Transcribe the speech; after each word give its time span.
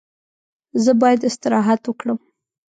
زه 0.83 0.91
باید 1.01 1.21
استراحت 1.29 1.81
وکړم. 1.85 2.19